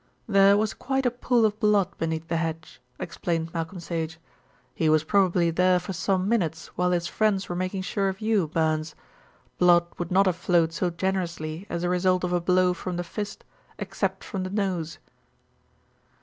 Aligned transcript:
"There 0.27 0.57
was 0.57 0.73
quite 0.73 1.05
a 1.05 1.11
pool 1.11 1.45
of 1.45 1.59
blood 1.59 1.95
beneath 1.99 2.27
the 2.27 2.37
hedge," 2.37 2.81
explained 2.97 3.53
Malcolm 3.53 3.79
Sage. 3.79 4.17
"He 4.73 4.89
was 4.89 5.03
probably 5.03 5.51
there 5.51 5.77
for 5.77 5.93
some 5.93 6.27
minutes 6.27 6.69
while 6.75 6.89
his 6.89 7.05
friends 7.05 7.47
were 7.47 7.55
making 7.55 7.83
sure 7.83 8.09
of 8.09 8.19
you, 8.19 8.47
Burns. 8.47 8.95
Blood 9.59 9.85
would 9.99 10.09
not 10.09 10.25
have 10.25 10.35
flowed 10.37 10.73
so 10.73 10.89
generously 10.89 11.67
as 11.69 11.83
a 11.83 11.87
result 11.89 12.23
of 12.23 12.33
a 12.33 12.41
blow 12.41 12.73
from 12.73 12.97
the 12.97 13.03
fist 13.03 13.43
except 13.77 14.23
from 14.23 14.41
the 14.41 14.49
nose." 14.49 14.97